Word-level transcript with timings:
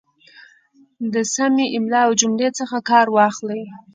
د 1.13 1.15
سمې 1.35 1.65
املا 1.77 2.01
او 2.07 2.11
جملې 2.21 2.49
څخه 2.59 2.77
کار 2.89 3.07
واخلئ 3.15 3.63